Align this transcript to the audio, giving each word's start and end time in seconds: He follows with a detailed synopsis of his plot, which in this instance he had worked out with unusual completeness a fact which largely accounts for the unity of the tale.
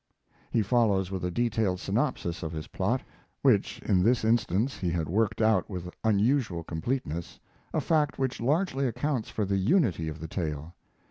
He 0.49 0.63
follows 0.63 1.11
with 1.11 1.23
a 1.23 1.29
detailed 1.29 1.79
synopsis 1.79 2.41
of 2.41 2.51
his 2.51 2.69
plot, 2.69 3.03
which 3.43 3.77
in 3.85 4.01
this 4.01 4.25
instance 4.25 4.75
he 4.79 4.89
had 4.89 5.07
worked 5.07 5.39
out 5.43 5.69
with 5.69 5.93
unusual 6.03 6.63
completeness 6.63 7.39
a 7.71 7.81
fact 7.81 8.17
which 8.17 8.41
largely 8.41 8.87
accounts 8.87 9.29
for 9.29 9.45
the 9.45 9.57
unity 9.57 10.07
of 10.07 10.19
the 10.19 10.27
tale. 10.27 10.73